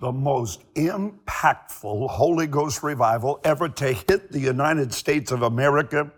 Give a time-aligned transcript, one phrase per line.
[0.00, 6.10] the most impactful Holy Ghost revival ever to hit the United States of America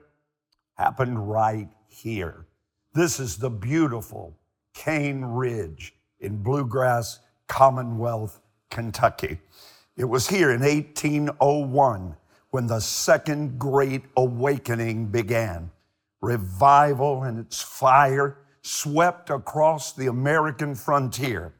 [0.74, 2.46] happened right here.
[2.94, 4.38] This is the beautiful
[4.72, 7.18] Cane Ridge in Bluegrass,
[7.48, 8.40] Commonwealth,
[8.70, 9.38] Kentucky.
[9.96, 12.14] It was here in 1801
[12.50, 15.70] when the Second Great Awakening began.
[16.20, 21.52] Revival and its fire swept across the American frontier.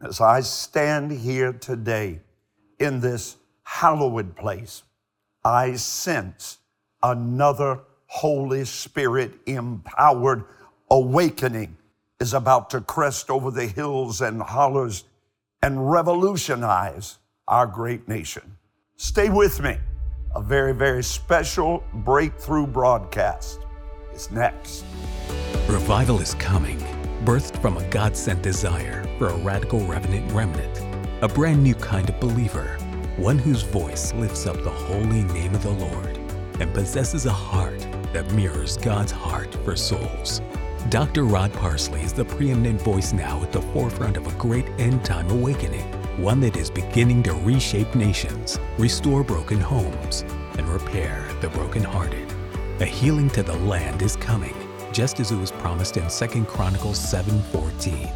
[0.00, 2.20] And as I stand here today
[2.78, 4.82] in this hallowed place,
[5.44, 6.58] I sense
[7.02, 10.44] another Holy Spirit empowered
[10.90, 11.76] awakening
[12.20, 15.04] is about to crest over the hills and hollers
[15.62, 18.56] and revolutionize our great nation.
[18.96, 19.76] Stay with me.
[20.34, 23.60] A very, very special breakthrough broadcast
[24.14, 24.84] is next.
[25.66, 26.82] Revival is coming,
[27.24, 30.82] birthed from a God sent desire for a radical revenant remnant,
[31.22, 32.78] a brand new kind of believer,
[33.16, 36.16] one whose voice lifts up the holy name of the Lord
[36.60, 37.80] and possesses a heart
[38.12, 40.40] that mirrors God's heart for souls.
[40.90, 41.24] Dr.
[41.24, 45.30] Rod Parsley is the preeminent voice now at the forefront of a great end time
[45.30, 45.86] awakening,
[46.22, 50.22] one that is beginning to reshape nations, restore broken homes,
[50.56, 52.32] and repair the brokenhearted.
[52.80, 54.54] A healing to the land is coming,
[54.92, 58.08] just as it was promised in 2 Chronicles 7:14.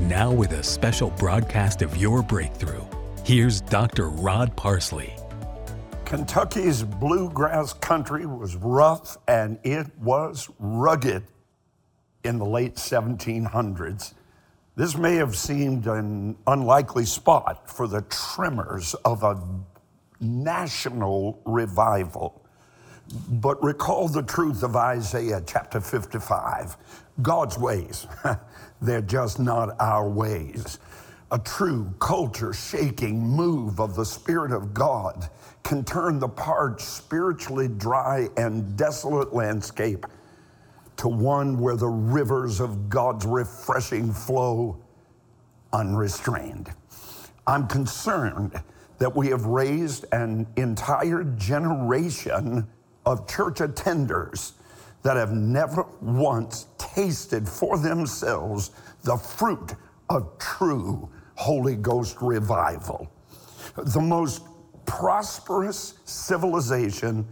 [0.00, 2.84] Now with a special broadcast of your breakthrough,
[3.24, 4.10] here's Dr.
[4.10, 5.14] Rod Parsley.
[6.04, 11.24] Kentucky's bluegrass country was rough and it was rugged
[12.22, 14.14] in the late 1700s.
[14.76, 19.42] This may have seemed an unlikely spot for the tremors of a
[20.20, 22.45] national revival.
[23.28, 26.76] But recall the truth of Isaiah chapter 55
[27.22, 28.06] God's ways,
[28.82, 30.78] they're just not our ways.
[31.32, 35.28] A true culture shaking move of the Spirit of God
[35.64, 40.06] can turn the parched, spiritually dry, and desolate landscape
[40.98, 44.78] to one where the rivers of God's refreshing flow
[45.72, 46.72] unrestrained.
[47.46, 48.60] I'm concerned
[48.98, 52.66] that we have raised an entire generation
[53.06, 54.52] of church attenders
[55.02, 58.72] that have never once tasted for themselves
[59.04, 59.74] the fruit
[60.10, 63.08] of true Holy Ghost revival.
[63.76, 64.42] The most
[64.84, 67.26] prosperous civilization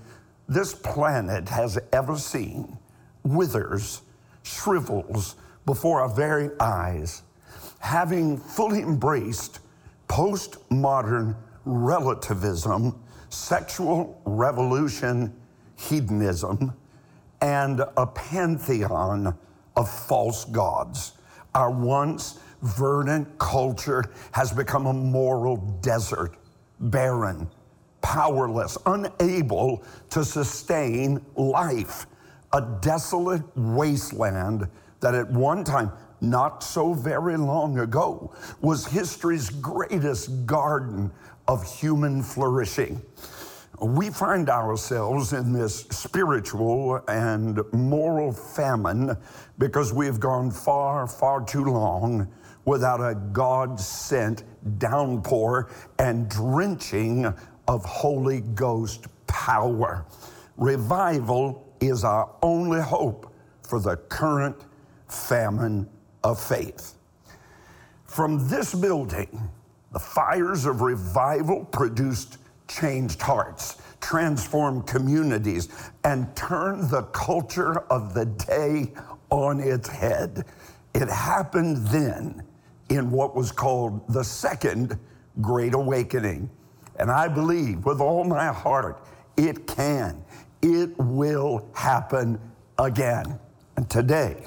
[0.49, 2.79] this planet has ever seen
[3.25, 4.03] withers,
[4.43, 7.23] shrivels before our very eyes,
[7.79, 9.61] having fully embraced
[10.09, 15.35] postmodern relativism, sexual revolution,
[15.77, 16.73] hedonism,
[17.41, 19.37] and a pantheon
[19.77, 21.13] of false gods.
[21.55, 26.37] Our once verdant culture has become a moral desert,
[26.81, 27.49] barren,
[28.01, 32.07] powerless, unable to sustain life
[32.55, 34.69] a desolate wasteland
[35.01, 41.11] that at one time, not so very long ago, was history's greatest garden
[41.49, 43.03] of human flourishing.
[43.81, 49.17] We find ourselves in this spiritual and moral famine
[49.59, 52.29] because we've gone far, far too long
[52.65, 54.45] without a God sent
[54.79, 57.27] downpour and drenching
[57.67, 60.07] of Holy Ghost power.
[60.57, 64.57] Revival is our only hope for the current
[65.09, 65.89] famine
[66.23, 66.95] of faith.
[68.07, 69.51] From this building,
[69.93, 72.39] the fires of revival produced
[72.69, 75.69] changed hearts, transformed communities,
[76.05, 78.93] and turned the culture of the day
[79.31, 80.45] on its head.
[80.95, 82.43] It happened then
[82.89, 84.99] in what was called the Second
[85.41, 86.51] Great Awakening.
[86.97, 89.05] And I believe with all my heart
[89.37, 90.25] it can
[90.65, 92.41] it will happen
[92.79, 93.39] again.
[93.77, 94.47] And today,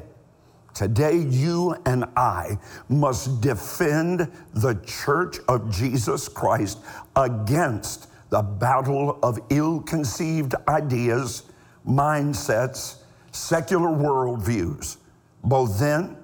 [0.73, 2.57] today you and I
[2.89, 6.80] must defend the church of Jesus Christ
[7.15, 11.44] against the battle of ill conceived ideas,
[11.88, 12.97] mindsets,
[13.31, 14.97] secular worldviews.
[15.44, 16.18] Both then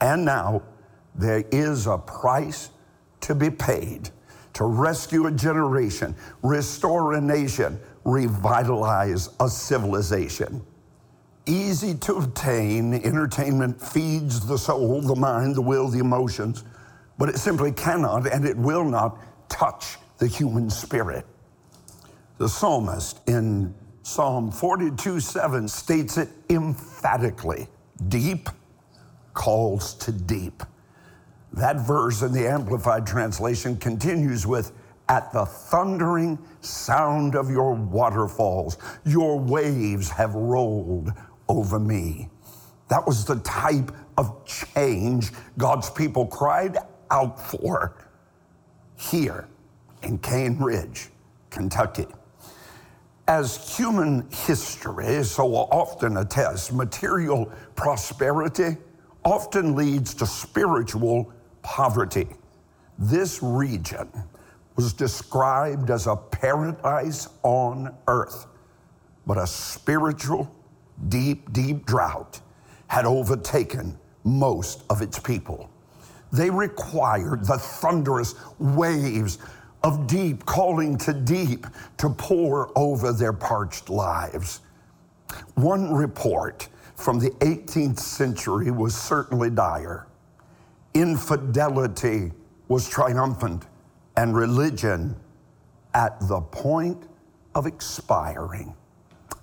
[0.00, 0.62] and now,
[1.14, 2.70] there is a price
[3.20, 4.10] to be paid
[4.54, 10.64] to rescue a generation, restore a nation, revitalize a civilization.
[11.46, 16.64] Easy to obtain, entertainment feeds the soul, the mind, the will, the emotions,
[17.18, 19.18] but it simply cannot and it will not
[19.48, 21.26] touch the human spirit.
[22.36, 23.72] The psalmist in
[24.02, 27.68] Psalm 42 7 states it emphatically
[28.08, 28.48] deep
[29.34, 30.64] calls to deep.
[31.52, 34.72] That verse in the Amplified Translation continues with,
[35.08, 41.12] At the thundering sound of your waterfalls, your waves have rolled
[41.48, 42.28] over me.
[42.88, 46.78] That was the type of change God's people cried
[47.12, 47.96] out for
[48.96, 49.46] here
[50.02, 51.10] in Cane Ridge,
[51.50, 52.08] Kentucky.
[53.26, 58.76] As human history so often attests, material prosperity
[59.24, 61.32] often leads to spiritual
[61.62, 62.28] poverty.
[62.98, 64.10] This region
[64.76, 68.46] was described as a paradise on earth,
[69.26, 70.54] but a spiritual,
[71.08, 72.40] deep, deep drought
[72.88, 75.70] had overtaken most of its people.
[76.30, 79.38] They required the thunderous waves
[79.84, 81.66] of deep calling to deep
[81.98, 84.60] to pour over their parched lives.
[85.56, 90.06] One report from the 18th century was certainly dire.
[90.94, 92.32] Infidelity
[92.68, 93.66] was triumphant
[94.16, 95.14] and religion
[95.92, 97.04] at the point
[97.54, 98.74] of expiring.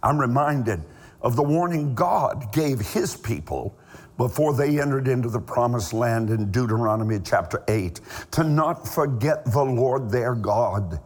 [0.02, 0.82] I'm reminded
[1.22, 3.78] of the warning God gave his people
[4.22, 9.64] before they entered into the promised land in Deuteronomy chapter 8 to not forget the
[9.64, 11.00] Lord their God.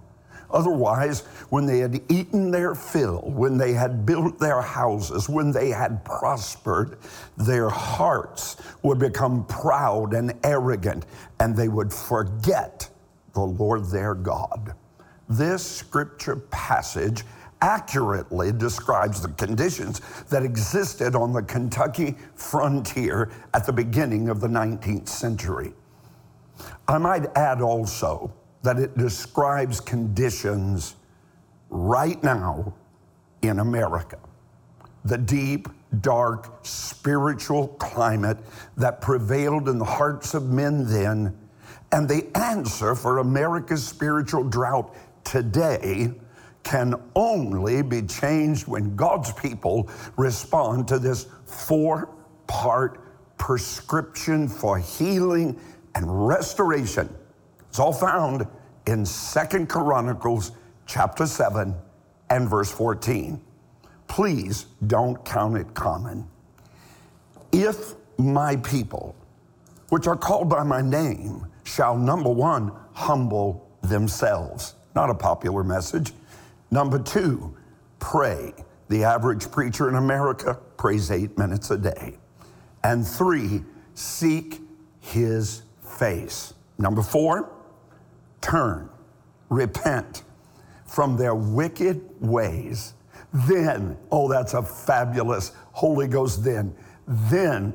[0.52, 5.70] Otherwise, when they had eaten their fill, when they had built their houses, when they
[5.70, 6.98] had prospered,
[7.38, 11.06] their hearts would become proud and arrogant,
[11.40, 12.90] and they would forget
[13.34, 14.76] the Lord their God.
[15.30, 17.24] This scripture passage
[17.66, 24.48] accurately describes the conditions that existed on the Kentucky frontier at the beginning of the
[24.48, 25.74] 19th century.
[26.88, 28.32] I might add also
[28.62, 30.96] that it describes conditions
[31.72, 32.72] right now
[33.42, 34.20] in America.
[35.06, 35.68] The deep,
[36.02, 38.38] dark, spiritual climate
[38.78, 41.36] that prevailed in the hearts of men then,
[41.92, 46.14] and the answer for America's spiritual drought today
[46.66, 52.10] can only be changed when God's people respond to this four
[52.48, 53.00] part
[53.38, 55.58] prescription for healing
[55.94, 57.08] and restoration.
[57.70, 58.48] It's all found
[58.88, 60.52] in Second Chronicles
[60.88, 61.76] chapter 7
[62.32, 63.40] and verse 14.
[64.08, 66.28] Please don't count it common.
[67.52, 69.16] If my people,
[69.90, 74.74] which are called by my name, shall number one, humble themselves.
[74.96, 76.14] Not a popular message
[76.76, 77.56] Number two,
[78.00, 78.54] pray.
[78.90, 82.18] The average preacher in America prays eight minutes a day.
[82.84, 83.64] And three,
[83.94, 84.60] seek
[85.00, 86.54] his face.
[86.78, 87.50] Number four,
[88.42, 88.90] turn,
[89.48, 90.24] repent
[90.86, 92.94] from their wicked ways.
[93.34, 96.76] Then, oh, that's a fabulous Holy Ghost then.
[97.08, 97.74] Then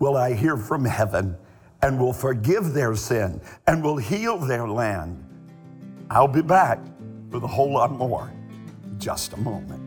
[0.00, 1.36] will I hear from heaven
[1.82, 5.24] and will forgive their sin and will heal their land.
[6.10, 6.80] I'll be back
[7.34, 8.32] with a whole lot more.
[8.98, 9.82] Just a moment.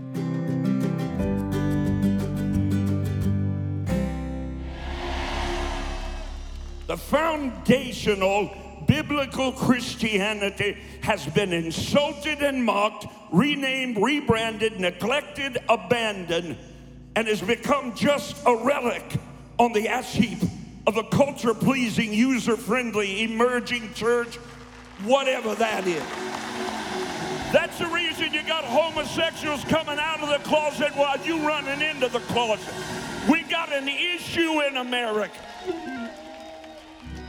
[6.87, 8.51] The foundational
[8.85, 16.57] biblical Christianity has been insulted and mocked, renamed, rebranded, neglected, abandoned,
[17.15, 19.19] and has become just a relic
[19.57, 20.39] on the ash heap
[20.85, 24.35] of a culture pleasing, user friendly, emerging church,
[25.03, 26.26] whatever that is.
[27.53, 32.09] That's the reason you got homosexuals coming out of the closet while you running into
[32.09, 32.73] the closet.
[33.29, 35.39] We got an issue in America.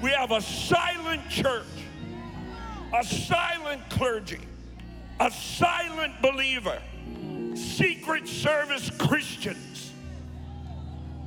[0.03, 1.67] We have a silent church,
[2.93, 4.41] a silent clergy,
[5.21, 6.83] a silent believer,
[7.55, 9.93] secret service Christians.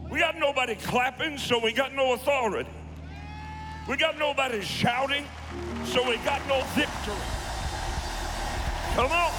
[0.10, 2.70] We got nobody clapping, so we got no authority.
[3.88, 5.26] We got nobody shouting,
[5.86, 7.41] so we got no victory.
[8.96, 9.32] Come on.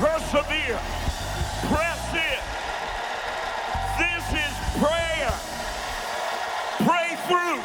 [0.00, 0.80] Persevere.
[1.68, 2.40] Press in.
[4.00, 5.32] This is prayer.
[6.88, 7.60] Pray through.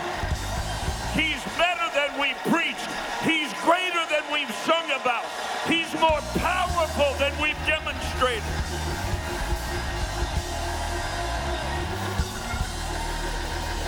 [1.16, 2.76] He's better than we preach.
[3.24, 5.24] He's greater than we've sung about.
[5.66, 8.44] He's more powerful than we've demonstrated.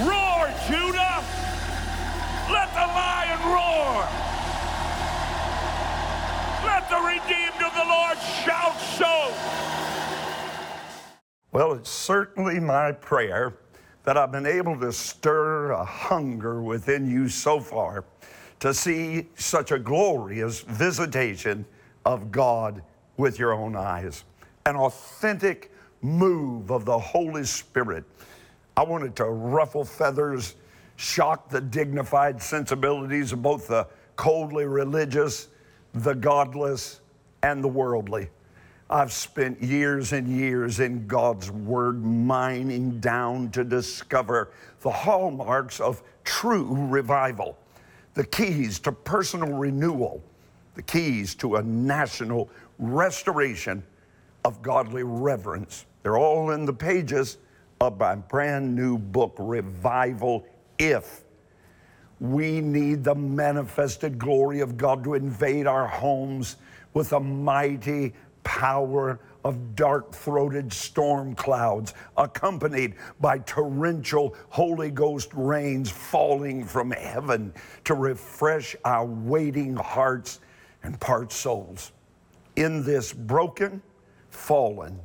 [0.08, 1.22] Roar, Judah.
[2.50, 4.37] Let the lion roar.
[6.90, 9.34] The redeemed of the Lord shout so.
[11.52, 13.54] Well, it's certainly my prayer
[14.06, 18.06] that I've been able to stir a hunger within you so far
[18.62, 21.66] to see such a glorious visitation
[22.06, 22.82] of God
[23.18, 24.24] with your own eyes,
[24.66, 28.06] an authentic move of the Holy Spirit.
[28.78, 30.56] I wanted to ruffle feathers
[30.96, 35.50] shock the dignified sensibilities of both the coldly religious,
[35.94, 37.02] the godless,
[37.44, 38.30] and the worldly.
[38.90, 46.02] I've spent years and years in God's Word mining down to discover the hallmarks of
[46.24, 47.58] true revival,
[48.14, 50.24] the keys to personal renewal,
[50.76, 53.84] the keys to a national restoration
[54.46, 55.86] of godly reverence.
[56.04, 57.38] They're all in the pages
[57.82, 60.46] of my brand new book, Revival
[60.80, 61.24] If.
[62.20, 66.58] We need the manifested glory of God to invade our homes
[66.94, 75.92] with a mighty power of dark throated storm clouds, accompanied by torrential Holy Ghost rains
[75.92, 77.54] falling from heaven
[77.86, 80.40] to refresh our waiting hearts
[80.84, 81.92] and part souls.
[82.56, 83.82] In this broken,
[84.32, 85.00] fallen,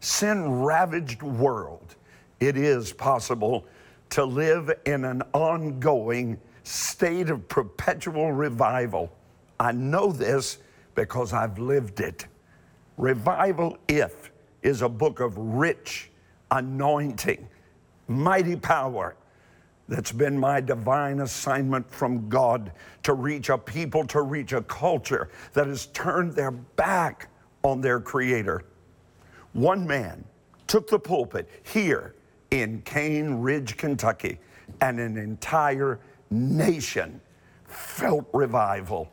[0.00, 1.94] sin ravaged world,
[2.40, 3.66] it is possible
[4.10, 9.12] to live in an ongoing state of perpetual revival.
[9.60, 10.58] I know this
[10.96, 12.26] because I've lived it.
[12.96, 14.32] Revival If
[14.62, 16.10] is a book of rich
[16.50, 17.48] anointing,
[18.08, 19.14] mighty power
[19.88, 22.72] that's been my divine assignment from God
[23.04, 27.28] to reach a people, to reach a culture that has turned their back
[27.62, 28.64] on their Creator.
[29.52, 30.24] One man
[30.66, 32.16] took the pulpit here
[32.50, 34.40] in Cane Ridge, Kentucky,
[34.80, 37.20] and an entire nation
[37.66, 39.10] felt revival.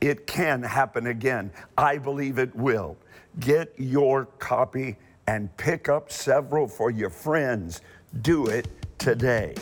[0.00, 1.50] It can happen again.
[1.76, 2.96] I believe it will.
[3.40, 7.82] Get your copy and pick up several for your friends.
[8.22, 9.54] Do it today.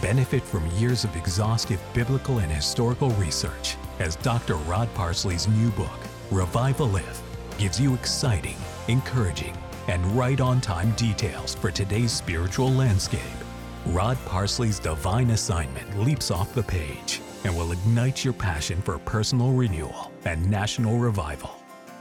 [0.00, 4.54] Benefit from years of exhaustive biblical and historical research as Dr.
[4.56, 6.00] Rod Parsley's new book,
[6.30, 7.22] Revival If,
[7.58, 8.56] gives you exciting,
[8.88, 9.54] encouraging,
[9.88, 13.39] and right on time details for today's spiritual landscape.
[13.86, 19.52] Rod Parsley's divine assignment leaps off the page and will ignite your passion for personal
[19.52, 21.56] renewal and national revival.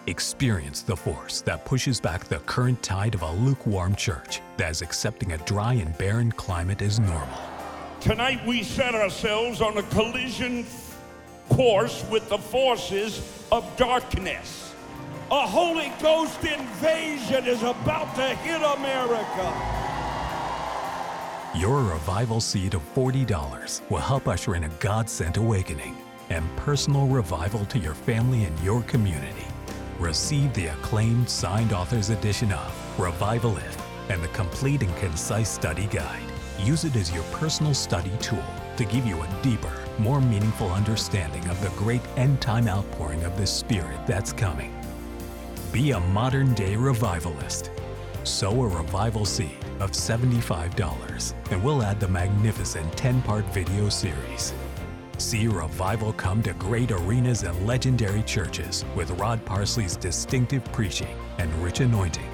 [0.06, 4.82] Experience the force that pushes back the current tide of a lukewarm church that is
[4.82, 7.40] accepting a dry and barren climate as normal.
[8.02, 10.66] Tonight we set ourselves on a collision
[11.48, 14.74] course with the forces of darkness.
[15.32, 19.89] A Holy Ghost invasion is about to hit America.
[21.56, 25.98] Your revival seed of $40 will help usher in a God sent awakening
[26.30, 29.48] and personal revival to your family and your community.
[29.98, 35.88] Receive the acclaimed signed author's edition of Revival If and the complete and concise study
[35.88, 36.22] guide.
[36.60, 38.46] Use it as your personal study tool
[38.78, 43.36] to give you a deeper, more meaningful understanding of the great end time outpouring of
[43.40, 44.72] the Spirit that's coming.
[45.72, 47.72] Be a modern day revivalist.
[48.24, 54.54] Sow a revival seed of $75 and we'll add the magnificent 10 part video series.
[55.18, 61.54] See revival come to great arenas and legendary churches with Rod Parsley's distinctive preaching and
[61.56, 62.30] rich anointing.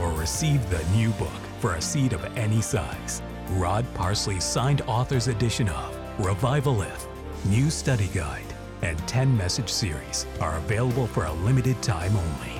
[0.00, 3.22] Or receive the new book for a seed of any size.
[3.50, 7.06] Rod Parsley's signed author's edition of Revival If,
[7.46, 12.59] New Study Guide, and 10 message series are available for a limited time only.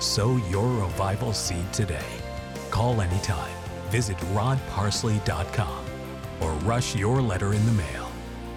[0.00, 2.12] Sow your revival seed today.
[2.70, 3.54] Call anytime.
[3.90, 5.84] Visit rodparsley.com
[6.40, 8.10] or rush your letter in the mail.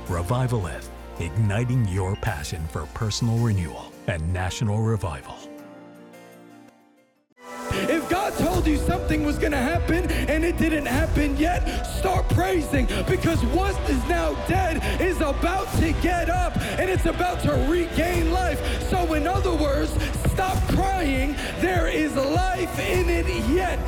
[0.08, 5.51] Revival If, igniting your passion for personal renewal and national revival.
[7.90, 12.28] If God told you something was going to happen and it didn't happen yet, start
[12.30, 17.52] praising because what is now dead is about to get up and it's about to
[17.70, 18.60] regain life.
[18.90, 19.92] So, in other words,
[20.32, 21.36] stop crying.
[21.60, 23.80] There is life in it yet.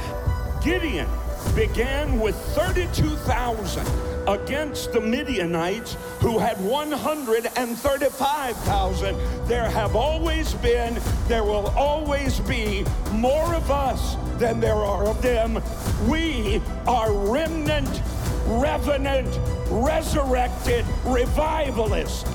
[0.63, 1.07] Gideon
[1.55, 3.87] began with 32,000
[4.27, 9.47] against the Midianites who had 135,000.
[9.47, 15.21] There have always been, there will always be more of us than there are of
[15.21, 15.61] them.
[16.07, 18.01] We are remnant,
[18.47, 22.25] revenant, resurrected revivalists.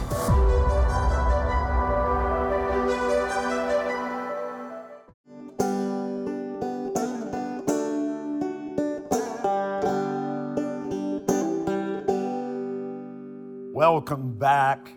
[13.91, 14.93] Welcome back.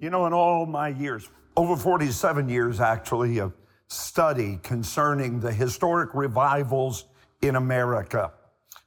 [0.00, 3.52] You know, in all my years, over 47 years actually, of
[3.88, 7.06] study concerning the historic revivals
[7.42, 8.32] in America,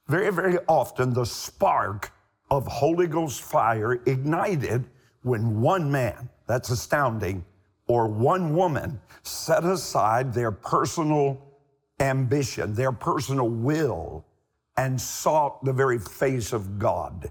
[0.08, 2.14] very, very often the spark
[2.50, 4.86] of Holy Ghost fire ignited
[5.24, 7.44] when one man, that's astounding,
[7.86, 11.38] or one woman set aside their personal
[12.00, 14.26] ambition, their personal will,
[14.78, 17.30] and sought the very face of God.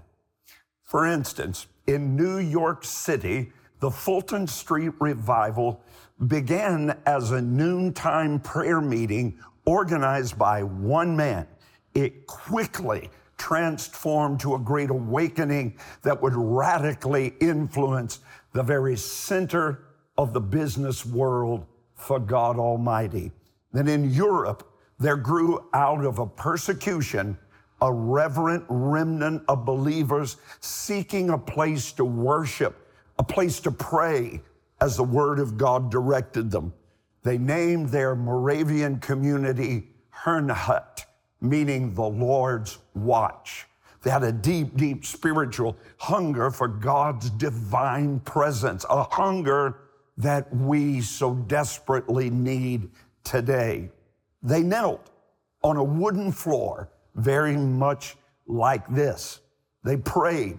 [0.83, 5.81] For instance, in New York City, the Fulton Street Revival
[6.27, 11.47] began as a noontime prayer meeting organized by one man.
[11.95, 18.19] It quickly transformed to a great awakening that would radically influence
[18.53, 21.65] the very center of the business world
[21.95, 23.31] for God Almighty.
[23.73, 27.35] Then in Europe, there grew out of a persecution
[27.81, 34.41] a reverent remnant of believers seeking a place to worship, a place to pray
[34.81, 36.73] as the Word of God directed them.
[37.23, 39.87] They named their Moravian community
[40.23, 41.05] Herrnhut,
[41.41, 43.67] meaning the Lord's watch.
[44.01, 49.79] They had a deep, deep spiritual hunger for God's divine presence, a hunger
[50.17, 52.89] that we so desperately need
[53.23, 53.89] today.
[54.41, 55.09] They knelt
[55.63, 58.15] on a wooden floor, very much
[58.47, 59.41] like this.
[59.83, 60.57] They prayed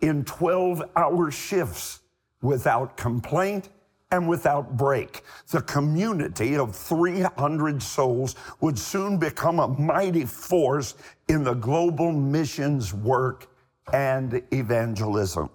[0.00, 2.00] in 12 hour shifts
[2.42, 3.68] without complaint
[4.10, 5.22] and without break.
[5.50, 10.94] The community of 300 souls would soon become a mighty force
[11.28, 13.48] in the global missions work
[13.92, 15.48] and evangelism.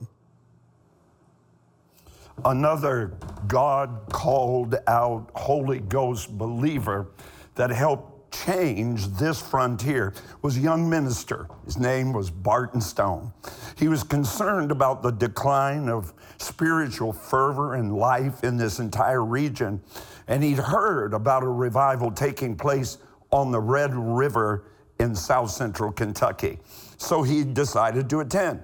[2.44, 3.13] Another
[3.48, 7.08] God called out Holy Ghost believer
[7.56, 11.48] that helped change this frontier was a young minister.
[11.65, 13.32] His name was Barton Stone.
[13.77, 19.82] He was concerned about the decline of spiritual fervor and life in this entire region,
[20.27, 22.98] and he'd heard about a revival taking place
[23.32, 24.65] on the Red River
[25.00, 26.60] in south central Kentucky.
[26.98, 28.63] So he decided to attend.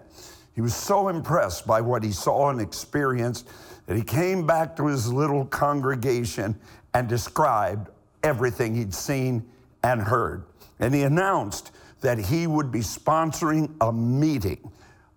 [0.53, 3.47] He was so impressed by what he saw and experienced
[3.85, 6.59] that he came back to his little congregation
[6.93, 7.89] and described
[8.23, 9.43] everything he'd seen
[9.83, 10.45] and heard.
[10.79, 11.71] And he announced
[12.01, 14.71] that he would be sponsoring a meeting,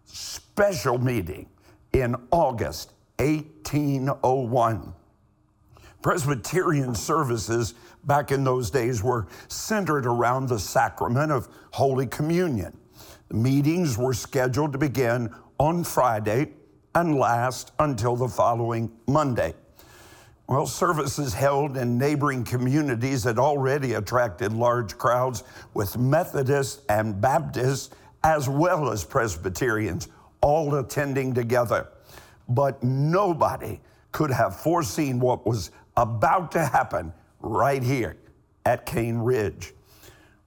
[0.05, 1.49] special meeting,
[1.93, 4.93] in August 1801.
[6.03, 7.75] Presbyterian services
[8.05, 12.77] back in those days were centered around the sacrament of Holy Communion.
[13.29, 16.53] The meetings were scheduled to begin on Friday
[16.95, 19.55] and last until the following Monday.
[20.47, 27.95] Well, services held in neighboring communities had already attracted large crowds with Methodists and Baptists,
[28.23, 30.09] as well as Presbyterians,
[30.43, 31.89] all attending together.
[32.47, 33.81] But nobody
[34.13, 38.17] could have foreseen what was about to happen right here
[38.67, 39.73] at Cane Ridge.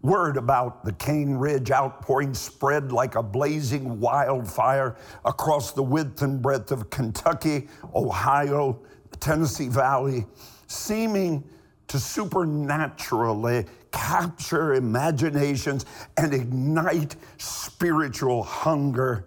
[0.03, 6.39] Word about the Cane Ridge outpouring spread like a blazing wildfire across the width and
[6.39, 8.79] breadth of Kentucky, Ohio,
[9.19, 10.25] Tennessee Valley,
[10.67, 11.43] seeming
[11.88, 15.86] to supernaturally capture imaginations
[16.17, 19.25] and ignite spiritual hunger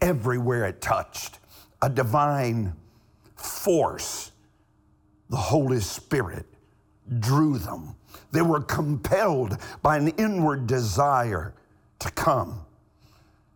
[0.00, 1.38] everywhere it touched.
[1.82, 2.74] A divine
[3.36, 4.32] force,
[5.30, 6.46] the Holy Spirit,
[7.18, 7.94] drew them.
[8.32, 11.54] They were compelled by an inward desire
[12.00, 12.60] to come.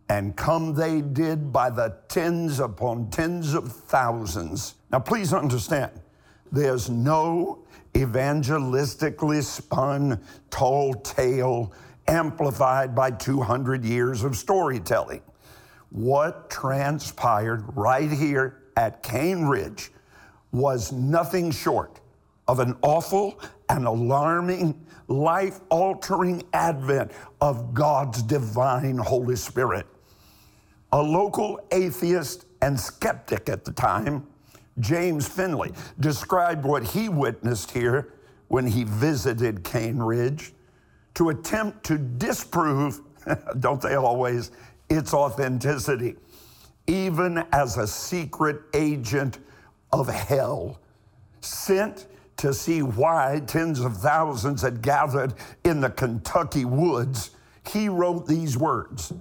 [0.07, 4.75] And come they did by the tens upon tens of thousands.
[4.91, 5.91] Now, please understand,
[6.51, 11.71] there's no evangelistically spun tall tale
[12.07, 15.21] amplified by 200 years of storytelling.
[15.91, 19.91] What transpired right here at Cane Ridge
[20.51, 21.99] was nothing short
[22.47, 29.85] of an awful and alarming, life altering advent of God's divine Holy Spirit.
[30.91, 34.25] A local atheist and skeptic at the time,
[34.79, 38.13] James Finley, described what he witnessed here
[38.47, 40.53] when he visited Cane Ridge
[41.15, 43.01] to attempt to disprove,
[43.59, 44.51] don't they always,
[44.89, 46.15] its authenticity,
[46.87, 49.39] even as a secret agent
[49.91, 50.79] of hell
[51.41, 55.33] sent to see why tens of thousands had gathered
[55.65, 57.31] in the Kentucky woods,
[57.67, 59.13] he wrote these words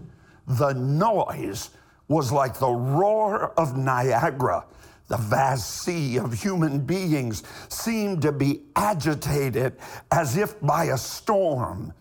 [0.46, 1.70] The noise
[2.06, 4.64] was like the roar of Niagara.
[5.08, 9.76] The vast sea of human beings seemed to be agitated
[10.12, 11.94] as if by a storm.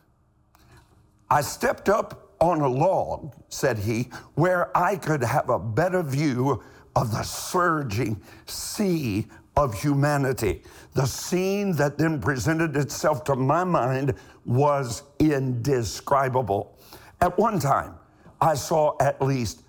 [1.30, 6.62] I stepped up on a log, said he, where I could have a better view
[6.96, 10.64] of the surging sea of humanity.
[10.94, 14.14] The scene that then presented itself to my mind
[14.46, 16.78] was indescribable.
[17.22, 17.96] At one time,
[18.40, 19.64] I saw at least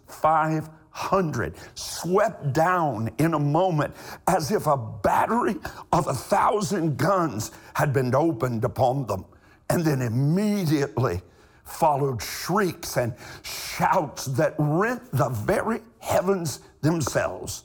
[0.98, 3.94] 500 swept down in a moment
[4.26, 5.56] as if a battery
[5.92, 9.24] of a thousand guns had been opened upon them.
[9.70, 11.22] And then immediately,
[11.64, 17.64] followed shrieks and shouts that rent the very heavens themselves.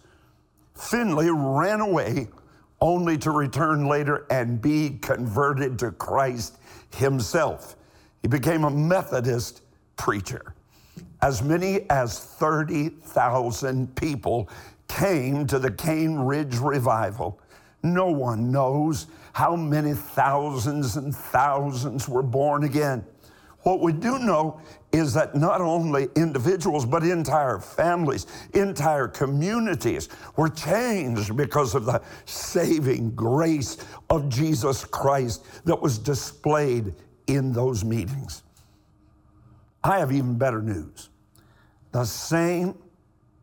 [0.75, 2.27] Finley ran away
[2.81, 6.57] only to return later and be converted to Christ
[6.95, 7.77] himself.
[8.21, 9.61] He became a Methodist
[9.95, 10.53] preacher.
[11.23, 14.49] As many as 30,000 people
[14.89, 17.39] came to the Cane Ridge revival.
[17.81, 23.05] No one knows how many thousands and thousands were born again.
[23.59, 24.59] What we do know
[24.91, 32.01] is that not only individuals, but entire families, entire communities were changed because of the
[32.25, 33.77] saving grace
[34.09, 36.93] of Jesus Christ that was displayed
[37.27, 38.43] in those meetings.
[39.85, 41.11] I have even better news.
[41.93, 42.75] The same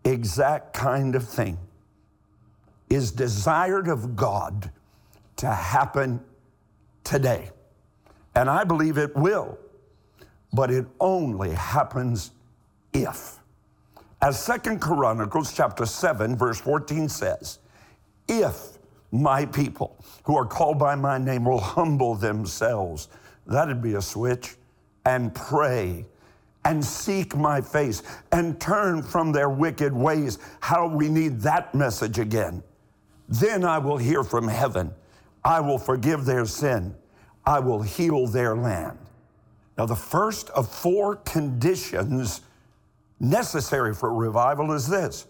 [0.04, 1.56] exact kind of thing
[2.90, 4.70] is desired of God
[5.36, 6.20] to happen
[7.04, 7.50] today.
[8.34, 9.58] And I believe it will
[10.52, 12.32] but it only happens
[12.92, 13.38] if.
[14.22, 17.58] As Second Chronicles chapter 7 verse 14 says,
[18.28, 18.78] if
[19.12, 23.08] my people who are called by my name will humble themselves,
[23.46, 24.56] that'd be a switch,
[25.04, 26.04] and pray
[26.64, 30.38] and seek my face and turn from their wicked ways.
[30.60, 32.62] How we need that message again.
[33.28, 34.92] Then I will hear from heaven.
[35.44, 36.94] I will forgive their sin.
[37.46, 38.98] I will heal their land.
[39.78, 42.42] Now, the first of four conditions
[43.18, 45.26] necessary for revival is this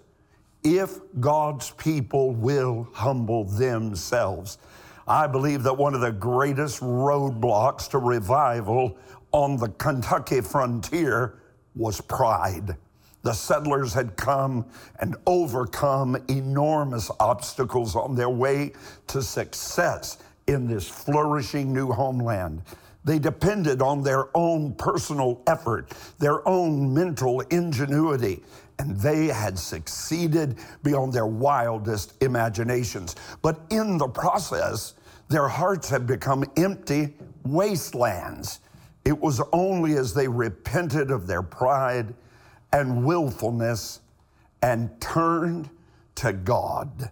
[0.63, 4.59] if God's people will humble themselves.
[5.09, 8.97] I believe that one of the greatest roadblocks to revival
[9.33, 11.39] on the Kentucky frontier
[11.75, 12.77] was pride.
[13.23, 14.67] The settlers had come
[14.99, 18.73] and overcome enormous obstacles on their way
[19.09, 22.63] to success in this flourishing new homeland.
[23.05, 28.43] They depended on their own personal effort, their own mental ingenuity,
[28.79, 33.17] and they had succeeded beyond their wildest imaginations.
[33.43, 34.95] But in the process,
[35.29, 37.15] their hearts had become empty
[37.45, 38.61] wastelands.
[39.05, 42.15] It was only as they repented of their pride
[42.73, 44.01] and willfulness
[44.63, 45.71] and turned
[46.17, 47.11] to God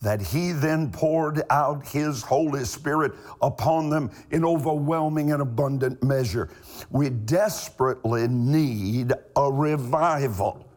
[0.00, 6.50] that he then poured out his Holy Spirit upon them in overwhelming and abundant measure.
[6.90, 10.68] We desperately need a revival,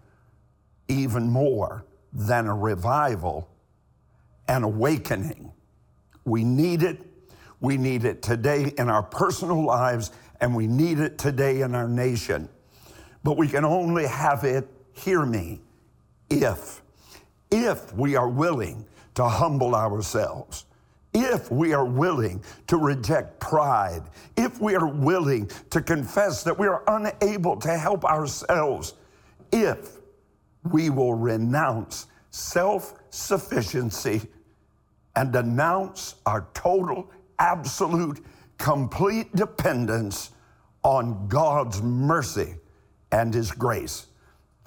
[0.88, 3.48] even more than a revival,
[4.48, 5.52] an awakening.
[6.26, 7.00] We need it.
[7.60, 11.88] We need it today in our personal lives, and we need it today in our
[11.88, 12.50] nation.
[13.24, 15.62] But we can only have it, hear me,
[16.30, 16.82] if,
[17.52, 20.66] if we are willing to humble ourselves.
[21.14, 24.04] If we are willing to reject pride,
[24.38, 28.94] if we are willing to confess that we are unable to help ourselves,
[29.52, 29.98] if
[30.72, 34.22] we will renounce self sufficiency
[35.18, 38.24] and denounce our total, absolute,
[38.62, 40.30] complete dependence
[40.84, 42.54] on God's mercy
[43.12, 44.06] and His grace.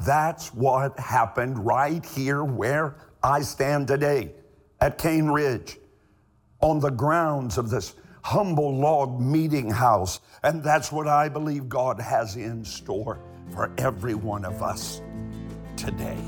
[0.04, 4.32] That's what happened right here where I stand today
[4.80, 5.78] at Cane Ridge
[6.60, 10.18] on the grounds of this humble log meeting house.
[10.42, 13.20] And that's what I believe God has in store
[13.52, 15.02] for every one of us
[15.76, 16.18] today.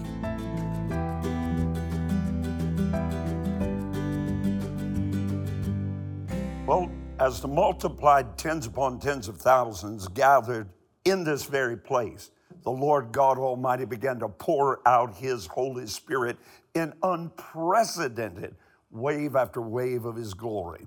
[6.67, 6.91] Well,
[7.27, 10.69] as the multiplied tens upon tens of thousands gathered
[11.05, 12.31] in this very place,
[12.62, 16.37] the Lord God Almighty began to pour out His Holy Spirit
[16.77, 18.55] in unprecedented
[18.93, 20.87] wave after wave of his glory.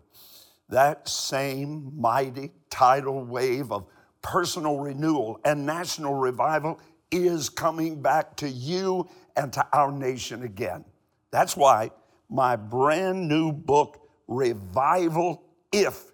[0.70, 3.88] That same mighty tidal wave of
[4.22, 6.80] personal renewal and national revival
[7.12, 10.86] is coming back to you and to our nation again.
[11.32, 11.92] That's why
[12.30, 16.06] my brand new book, Revival If,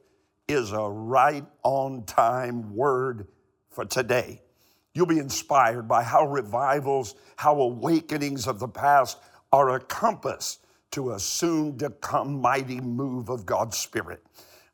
[0.48, 3.28] is a right on time word
[3.70, 4.42] for today.
[4.94, 9.18] You'll be inspired by how revivals, how awakenings of the past
[9.52, 10.60] are a compass
[10.92, 14.24] to a soon to come mighty move of God's Spirit.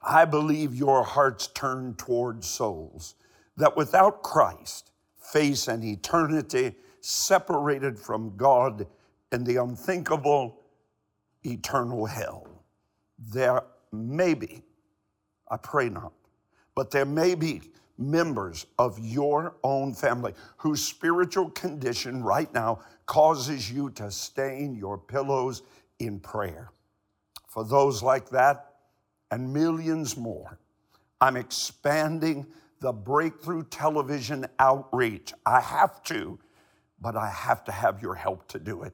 [0.02, 3.16] I believe your hearts turn toward souls
[3.58, 8.86] that without Christ face an eternity separated from God
[9.32, 10.62] in the unthinkable
[11.44, 12.48] eternal hell.
[13.18, 14.64] There may be,
[15.52, 16.14] I pray not,
[16.74, 17.62] but there may be
[17.98, 24.98] members of your own family whose spiritual condition right now causes you to stain your
[24.98, 25.62] pillows
[26.00, 26.72] in prayer.
[27.50, 28.76] For those like that
[29.30, 30.58] and millions more,
[31.20, 32.48] I'm expanding
[32.80, 35.34] the breakthrough television outreach.
[35.46, 36.40] I have to,
[37.00, 38.94] but I have to have your help to do it.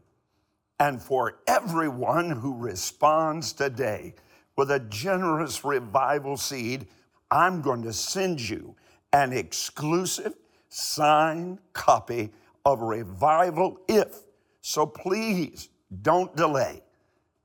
[0.80, 4.16] And for everyone who responds today
[4.58, 6.88] with a generous revival seed,
[7.32, 8.76] I'm going to send you
[9.14, 10.34] an exclusive
[10.70, 12.32] signed copy
[12.66, 14.24] of Revival If.
[14.62, 15.70] So please
[16.02, 16.82] don't delay.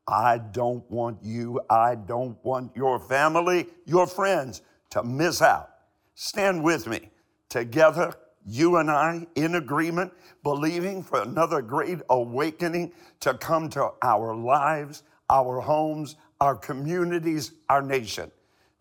[0.08, 5.70] I don't want you, I don't want your family, your friends to miss out.
[6.14, 7.10] Stand with me.
[7.48, 14.34] Together, you and I in agreement, believing for another great awakening to come to our
[14.34, 18.28] lives, our homes, our communities, our nation.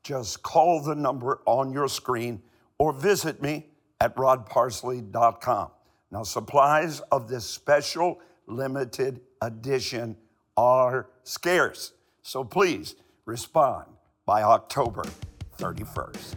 [0.02, 2.41] Just call the number on your screen
[2.80, 3.67] or visit me
[4.00, 5.69] at rodparsley.com.
[6.10, 10.17] Now, supplies of this special limited edition
[10.58, 11.93] are scarce,
[12.24, 12.95] so please
[13.26, 13.86] respond
[14.26, 15.04] by October
[15.60, 16.34] 31st.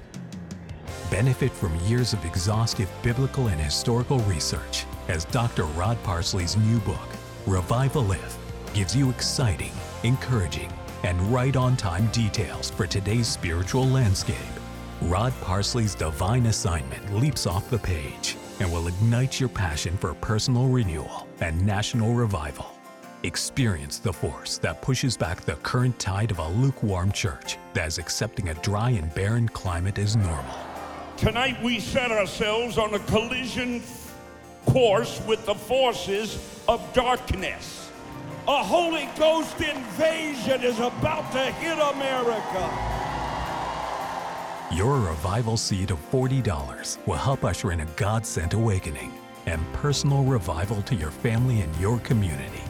[1.10, 5.64] Benefit from years of exhaustive biblical and historical research as Dr.
[5.64, 7.08] Rod Parsley's new book,
[7.46, 8.36] Revival If,
[8.74, 10.70] gives you exciting, encouraging,
[11.04, 14.36] and right on time details for today's spiritual landscape.
[15.02, 20.68] Rod Parsley's divine assignment leaps off the page and will ignite your passion for personal
[20.68, 22.66] renewal and national revival.
[23.22, 27.98] Experience the force that pushes back the current tide of a lukewarm church that is
[27.98, 30.56] accepting a dry and barren climate as normal.
[31.18, 33.82] Tonight we set ourselves on a collision
[34.66, 37.83] course with the forces of darkness.
[38.46, 42.70] A Holy Ghost invasion is about to hit America.
[44.70, 49.14] Your revival seed of $40 will help usher in a God sent awakening
[49.46, 52.62] and personal revival to your family and your community.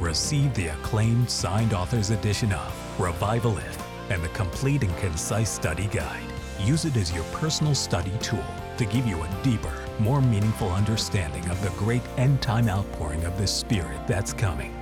[0.00, 5.88] Receive the acclaimed signed author's edition of Revival If and the complete and concise study
[5.88, 6.24] guide.
[6.58, 8.46] Use it as your personal study tool
[8.78, 13.36] to give you a deeper, more meaningful understanding of the great end time outpouring of
[13.36, 14.77] the Spirit that's coming.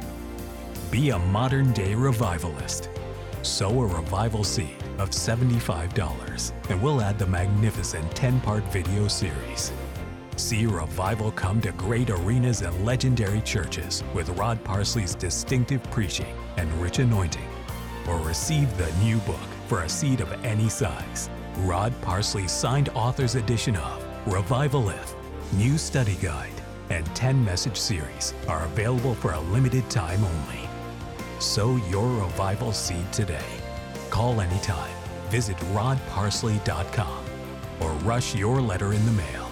[0.91, 2.91] Be a modern day revivalist.
[3.43, 9.73] Sow a revival seed of $75 and we'll add the magnificent 10 part video series.
[10.37, 16.73] See revival come to great arenas and legendary churches with Rod Parsley's distinctive preaching and
[16.81, 17.49] rich anointing.
[18.09, 21.29] Or receive the new book for a seed of any size.
[21.59, 25.15] Rod Parsley's signed author's edition of Revival If,
[25.55, 26.53] New Study Guide,
[26.91, 30.66] and 10 message series are available for a limited time only.
[31.39, 33.51] Sow your revival seed today.
[34.11, 34.95] Call anytime.
[35.29, 37.25] Visit rodparsley.com
[37.81, 39.51] or rush your letter in the mail.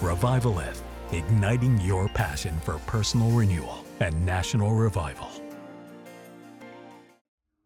[0.00, 5.28] Revival If, igniting your passion for personal renewal and national revival.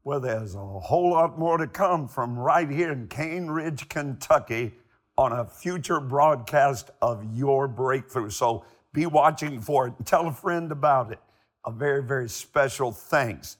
[0.04, 4.74] Well, there's a whole lot more to come from right here in Cane Ridge, Kentucky,
[5.18, 8.30] on a future broadcast of Your Breakthrough.
[8.30, 11.18] So be watching for it tell a friend about it.
[11.66, 13.56] A very, very special thanks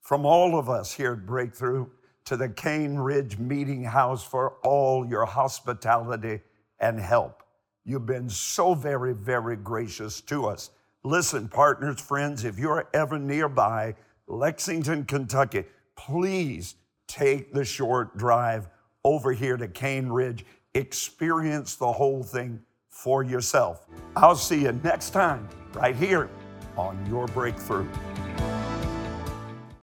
[0.00, 1.88] from all of us here at Breakthrough
[2.24, 6.40] to the Cane Ridge Meeting House for all your hospitality
[6.78, 7.42] and help.
[7.84, 10.70] You've been so very, very gracious to us.
[11.04, 13.94] Listen, partners, friends, if you're ever nearby
[14.26, 15.64] Lexington, Kentucky,
[15.96, 16.76] please
[17.08, 18.68] take the short drive
[19.04, 20.46] over here to Cane Ridge.
[20.72, 23.84] Experience the whole thing for yourself.
[24.16, 26.30] I'll see you next time right here
[26.76, 27.88] on your breakthrough.